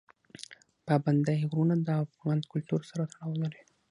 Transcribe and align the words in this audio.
پابندی 0.85 1.39
غرونه 1.49 1.75
د 1.81 1.89
افغان 2.03 2.39
کلتور 2.51 2.81
سره 2.89 3.03
تړاو 3.11 3.33
لري. 3.43 3.61